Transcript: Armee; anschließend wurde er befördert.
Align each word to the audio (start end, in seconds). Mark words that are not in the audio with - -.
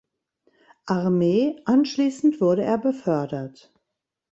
Armee; 0.87 1.61
anschließend 1.65 2.41
wurde 2.41 2.63
er 2.63 2.79
befördert. 2.79 3.71